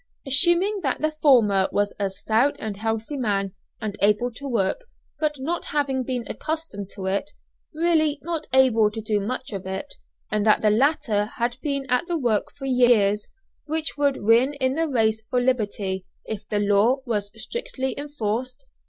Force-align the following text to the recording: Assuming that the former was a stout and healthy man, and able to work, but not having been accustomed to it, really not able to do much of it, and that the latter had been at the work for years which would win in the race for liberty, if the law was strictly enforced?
Assuming 0.25 0.79
that 0.81 0.99
the 1.01 1.11
former 1.11 1.69
was 1.71 1.93
a 1.99 2.09
stout 2.09 2.55
and 2.57 2.75
healthy 2.75 3.17
man, 3.17 3.53
and 3.79 3.95
able 4.01 4.31
to 4.31 4.47
work, 4.49 4.85
but 5.19 5.35
not 5.37 5.65
having 5.65 6.01
been 6.01 6.25
accustomed 6.27 6.89
to 6.95 7.05
it, 7.05 7.29
really 7.71 8.17
not 8.23 8.47
able 8.51 8.89
to 8.89 8.99
do 8.99 9.19
much 9.19 9.51
of 9.53 9.67
it, 9.67 9.93
and 10.31 10.43
that 10.43 10.63
the 10.63 10.71
latter 10.71 11.25
had 11.37 11.59
been 11.61 11.85
at 11.87 12.07
the 12.07 12.17
work 12.17 12.49
for 12.51 12.65
years 12.65 13.27
which 13.65 13.95
would 13.95 14.23
win 14.23 14.55
in 14.55 14.73
the 14.73 14.87
race 14.87 15.21
for 15.29 15.39
liberty, 15.39 16.07
if 16.25 16.49
the 16.49 16.57
law 16.57 17.03
was 17.05 17.31
strictly 17.39 17.93
enforced? 17.95 18.65